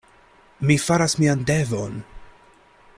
[0.69, 2.01] Mi faras mian devon.